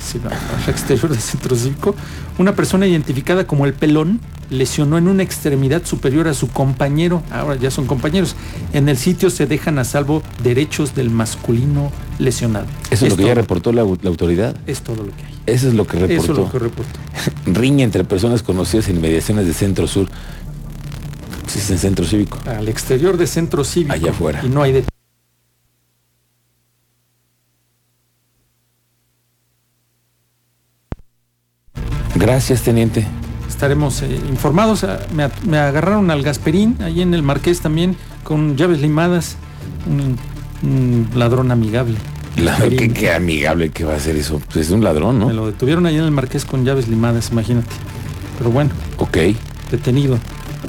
sí, 0.00 0.20
no, 0.22 0.30
no, 0.30 0.36
al 0.64 0.70
exterior 0.70 1.08
de 1.08 1.18
Centro 1.20 1.56
Cívico, 1.56 1.94
una 2.38 2.54
persona 2.54 2.86
identificada 2.86 3.46
como 3.46 3.66
el 3.66 3.72
pelón 3.74 4.20
lesionó 4.50 4.96
en 4.96 5.08
una 5.08 5.22
extremidad 5.22 5.84
superior 5.84 6.28
a 6.28 6.34
su 6.34 6.48
compañero, 6.48 7.22
ahora 7.30 7.56
ya 7.56 7.70
son 7.70 7.86
compañeros. 7.86 8.34
En 8.72 8.88
el 8.88 8.96
sitio 8.96 9.30
se 9.30 9.46
dejan 9.46 9.78
a 9.78 9.84
salvo 9.84 10.22
derechos 10.42 10.94
del 10.94 11.10
masculino 11.10 11.90
lesionado. 12.18 12.66
Eso 12.90 13.06
es 13.06 13.12
lo 13.12 13.16
que 13.18 13.24
ya 13.24 13.34
reportó 13.34 13.72
la, 13.72 13.82
la 13.82 14.08
autoridad. 14.08 14.56
es 14.66 14.80
todo 14.82 14.96
lo 14.96 15.04
que 15.16 15.24
hay. 15.24 15.38
Eso 15.46 15.68
es 15.68 15.74
lo 15.74 15.86
que 15.86 15.96
Eso 15.96 16.06
reportó. 16.06 16.32
es 16.32 16.38
lo 16.38 16.50
que 16.50 16.58
reportó. 16.58 16.98
Riña 17.46 17.84
entre 17.84 18.04
personas 18.04 18.42
conocidas 18.42 18.88
en 18.88 18.96
inmediaciones 18.96 19.46
de 19.46 19.52
centro 19.52 19.86
sur. 19.86 20.08
Sí, 21.46 21.58
es 21.58 21.70
en 21.70 21.78
centro 21.78 22.04
cívico. 22.04 22.38
Al 22.46 22.68
exterior 22.68 23.16
de 23.16 23.26
Centro 23.26 23.64
Cívico. 23.64 23.94
Allá 23.94 24.10
afuera. 24.10 24.42
Y 24.44 24.48
no 24.50 24.62
hay 24.62 24.72
de 24.72 24.84
Gracias, 32.18 32.62
teniente. 32.62 33.06
estaremos 33.48 34.02
eh, 34.02 34.18
informados. 34.28 34.84
Ah, 34.84 34.98
Me, 35.14 35.28
me 35.46 35.58
agarraron 35.58 36.10
al 36.10 36.22
Gasperín, 36.22 36.76
ahí 36.82 37.00
en 37.02 37.14
el 37.14 37.22
Marqués 37.22 37.60
también, 37.60 37.96
con 38.24 38.56
llaves 38.56 38.80
limadas. 38.80 39.36
Un, 39.86 40.16
un 40.68 41.08
ladrón 41.14 41.50
amigable. 41.50 41.96
Qué, 42.68 42.90
qué 42.92 43.12
amigable 43.12 43.70
que 43.70 43.84
va 43.84 43.94
a 43.96 43.98
ser 43.98 44.16
eso. 44.16 44.40
Pues 44.52 44.66
es 44.66 44.70
un 44.72 44.84
ladrón, 44.84 45.18
Me 45.18 45.26
¿no? 45.26 45.32
lo 45.32 45.46
detuvieron 45.46 45.86
ahí 45.86 45.96
en 45.96 46.04
el 46.04 46.10
Marqués 46.12 46.44
con 46.44 46.64
llaves 46.64 46.88
limadas, 46.88 47.30
imagínate. 47.32 47.68
Pero 48.38 48.50
bueno, 48.50 48.70
Ok. 48.98 49.16
detenido 49.72 50.18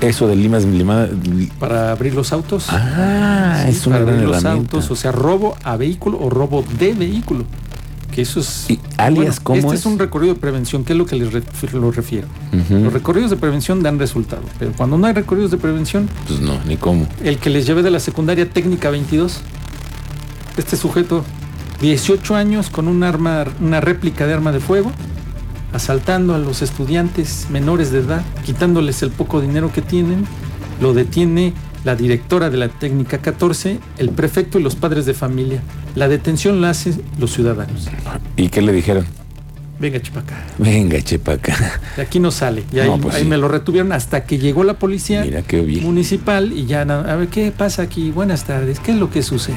Eso 0.02 0.28
de 0.28 0.36
limas 0.36 0.66
limada. 0.66 1.10
para 1.60 1.92
abrir 1.92 2.16
los 2.16 2.34
autos. 2.34 2.66
Ah, 2.70 3.62
Sí, 3.66 3.72
es 3.72 3.86
una 3.88 3.98
para 3.98 4.06
gran 4.06 4.16
abrir 4.20 4.30
los 4.36 4.46
autos, 4.46 4.90
o 4.92 4.96
sea, 4.96 5.12
robo 5.12 5.56
a 5.64 5.76
vehículo 5.78 6.20
o 6.20 6.30
robo 6.32 6.64
de 6.80 6.94
vehículo. 6.94 7.46
Que 8.14 8.22
eso 8.24 8.40
es. 8.40 8.70
Y 8.70 8.80
alias, 8.98 9.40
¿cómo 9.40 9.60
este 9.60 9.74
es? 9.76 9.80
es 9.82 9.86
un 9.86 10.00
recorrido 10.00 10.34
de 10.34 10.40
prevención, 10.40 10.84
que 10.84 10.94
es 10.94 10.98
lo 10.98 11.06
que 11.06 11.16
les 11.16 11.32
lo 11.74 11.92
refiero. 11.92 12.28
Los 12.70 12.92
recorridos 12.94 13.30
de 13.30 13.38
prevención 13.38 13.84
dan 13.84 14.00
resultado, 14.00 14.42
pero 14.58 14.72
cuando 14.74 14.98
no 14.98 15.08
hay 15.08 15.14
recorridos 15.14 15.52
de 15.52 15.58
prevención, 15.58 16.10
Pues 16.28 16.40
no, 16.40 16.60
ni 16.66 16.78
cómo. 16.78 17.08
el 17.24 17.38
que 17.38 17.50
les 17.50 17.66
llevé 17.66 17.84
de 17.84 17.92
la 17.92 18.00
secundaria 18.00 18.50
técnica 18.50 18.90
22. 18.90 19.42
Este 20.58 20.76
sujeto, 20.76 21.24
18 21.82 22.36
años 22.36 22.70
con 22.70 22.88
un 22.88 23.04
arma, 23.04 23.46
una 23.62 23.80
réplica 23.80 24.26
de 24.28 24.34
arma 24.34 24.52
de 24.52 24.60
fuego, 24.60 24.92
asaltando 25.72 26.34
a 26.34 26.40
los 26.40 26.62
estudiantes 26.62 27.48
menores 27.50 27.92
de 27.92 28.00
edad, 28.00 28.24
quitándoles 28.46 29.02
el 29.04 29.12
poco 29.12 29.40
dinero 29.40 29.72
que 29.72 29.82
tienen, 29.82 30.26
lo 30.82 30.94
detiene 30.94 31.54
la 31.84 31.96
directora 31.96 32.50
de 32.50 32.58
la 32.58 32.68
técnica 32.70 33.20
14, 33.20 33.80
el 33.98 34.10
prefecto 34.10 34.60
y 34.60 34.64
los 34.64 34.76
padres 34.76 35.06
de 35.06 35.14
familia. 35.14 35.62
La 35.96 36.08
detención 36.08 36.62
la 36.62 36.72
hacen 36.72 37.02
los 37.20 37.32
ciudadanos. 37.34 37.88
¿Y 38.36 38.50
qué 38.50 38.62
le 38.62 38.72
dijeron? 38.74 39.06
Venga, 39.80 40.02
chipacá. 40.02 40.36
Venga, 40.58 41.02
chepaca. 41.02 41.56
De 41.96 42.02
aquí 42.02 42.20
no 42.20 42.32
sale. 42.32 42.66
Y 42.74 42.80
ahí, 42.80 42.90
No, 42.90 42.98
pues 43.00 43.16
ahí 43.16 43.24
sí. 43.24 43.30
me 43.30 43.38
lo 43.38 43.48
retuvieron 43.48 43.94
hasta 43.94 44.26
que 44.26 44.38
llegó 44.38 44.66
la 44.66 44.74
policía 44.74 45.22
Mira 45.24 45.42
qué 45.42 45.62
bien. 45.62 45.84
municipal 45.86 46.52
y 46.52 46.66
ya, 46.66 46.82
a 46.82 47.16
ver, 47.16 47.30
¿qué 47.30 47.50
pasa 47.58 47.84
aquí? 47.84 48.12
Buenas 48.12 48.44
tardes, 48.44 48.82
¿qué 48.82 48.92
es 48.92 48.98
lo 48.98 49.10
que 49.10 49.24
sucede? 49.24 49.56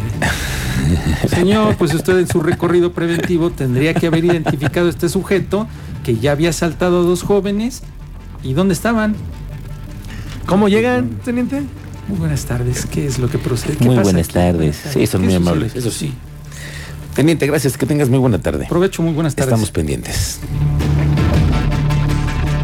Señor, 1.28 1.76
pues 1.76 1.92
usted 1.92 2.18
en 2.18 2.28
su 2.28 2.40
recorrido 2.40 2.92
preventivo 2.92 3.50
tendría 3.50 3.94
que 3.94 4.06
haber 4.06 4.24
identificado 4.24 4.86
a 4.86 4.90
este 4.90 5.08
sujeto 5.08 5.66
que 6.04 6.16
ya 6.16 6.30
había 6.32 6.50
asaltado 6.50 7.00
a 7.00 7.02
dos 7.02 7.22
jóvenes. 7.24 7.82
¿Y 8.44 8.52
dónde 8.54 8.74
estaban? 8.74 9.16
¿Cómo 10.46 10.68
llegan, 10.68 11.10
teniente? 11.24 11.62
Muy 12.12 12.18
buenas 12.18 12.44
tardes, 12.44 12.84
¿qué 12.84 13.06
es 13.06 13.18
lo 13.18 13.30
que 13.30 13.38
procede? 13.38 13.74
¿Qué 13.78 13.86
Muy 13.86 13.96
buenas 13.98 14.26
aquí? 14.26 14.34
tardes. 14.34 14.76
Sí, 14.92 15.06
son 15.06 15.22
¿Qué 15.22 15.28
muy 15.28 15.34
amables, 15.36 15.74
eso 15.74 15.90
sí. 15.90 16.12
Teniente, 17.14 17.46
gracias. 17.46 17.78
Que 17.78 17.86
tengas 17.86 18.10
muy 18.10 18.18
buena 18.18 18.38
tarde. 18.38 18.66
Provecho, 18.68 19.02
muy 19.02 19.14
buenas 19.14 19.34
tardes. 19.34 19.48
Estamos 19.48 19.70
pendientes. 19.70 20.38